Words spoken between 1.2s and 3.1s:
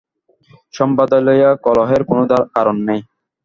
লইয়া কলহের কোন কারণ নাই।